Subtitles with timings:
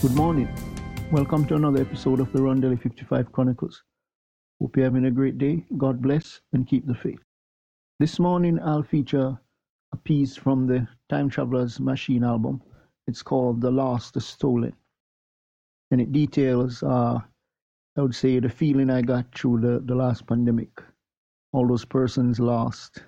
[0.00, 0.48] Good morning.
[1.10, 3.82] Welcome to another episode of the Rondelli 55 Chronicles.
[4.60, 5.64] Hope you're having a great day.
[5.76, 7.18] God bless and keep the faith.
[7.98, 9.36] This morning I'll feature
[9.92, 12.62] a piece from the Time Traveler's Machine album.
[13.08, 14.72] It's called The the Stolen.
[15.90, 17.18] And it details, uh,
[17.96, 20.80] I would say, the feeling I got through the, the last pandemic.
[21.52, 23.02] All those persons lost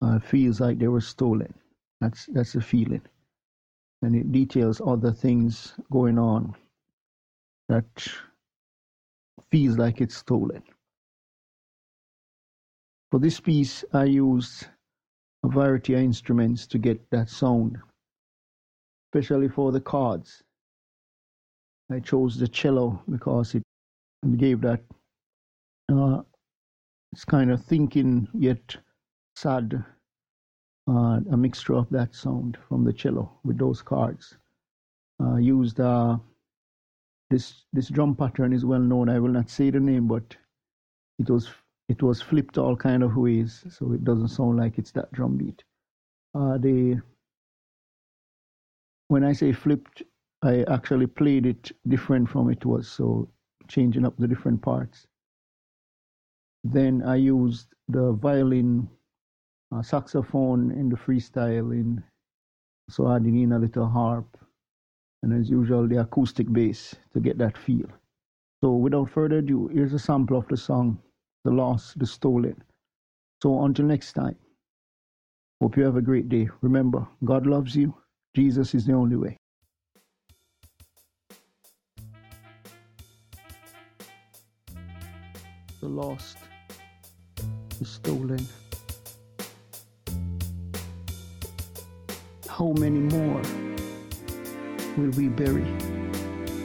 [0.00, 1.52] uh, feels like they were stolen.
[2.00, 3.02] That's, that's the feeling.
[4.06, 6.54] And it details other things going on
[7.68, 8.06] that
[9.50, 10.62] feels like it's stolen.
[13.10, 14.68] For this piece, I used
[15.42, 17.78] a variety of instruments to get that sound,
[19.08, 20.44] especially for the chords.
[21.90, 23.64] I chose the cello because it
[24.36, 24.84] gave that
[25.92, 26.22] uh,
[27.10, 28.76] it's kind of thinking yet
[29.34, 29.84] sad,
[30.88, 34.36] uh, a mixture of that sound from the cello with those chords.
[35.20, 36.18] Uh, used uh,
[37.30, 39.08] this this drum pattern is well known.
[39.08, 40.36] I will not say the name, but
[41.18, 41.50] it was
[41.88, 45.36] it was flipped all kind of ways, so it doesn't sound like it's that drum
[45.36, 45.64] beat.
[46.34, 47.00] Uh, the
[49.08, 50.02] when I say flipped,
[50.42, 53.28] I actually played it different from it was, so
[53.68, 55.06] changing up the different parts.
[56.64, 58.88] Then I used the violin,
[59.74, 62.02] uh, saxophone in the freestyle, in
[62.88, 64.36] so adding in a little harp,
[65.22, 67.88] and as usual the acoustic bass to get that feel.
[68.62, 70.98] So without further ado, here's a sample of the song
[71.44, 72.62] "The Lost, the Stolen."
[73.42, 74.36] So until next time,
[75.60, 76.48] hope you have a great day.
[76.62, 77.94] Remember, God loves you.
[78.34, 79.36] Jesus is the only way.
[85.80, 86.38] The lost,
[87.78, 88.46] the stolen.
[92.56, 93.42] How many more
[94.96, 95.66] will we bury?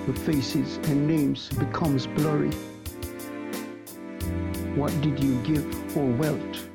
[0.07, 2.51] The faces and names becomes blurry.
[4.77, 6.69] What did you give for wealth?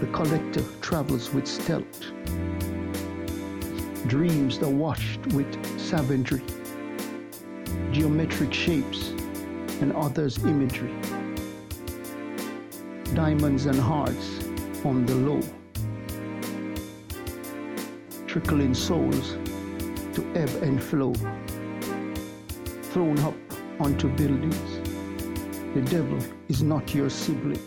[0.00, 2.00] The collector travels with stealth.
[4.08, 6.42] Dreams are washed with savagery,
[7.92, 9.10] geometric shapes,
[9.80, 10.96] and others' imagery.
[13.14, 14.40] Diamonds and hearts
[14.84, 15.42] on the low,
[18.38, 19.32] trickling souls
[20.14, 21.12] to ebb and flow,
[22.92, 23.34] thrown up
[23.80, 24.80] onto buildings.
[25.74, 26.18] The devil
[26.48, 27.60] is not your sibling.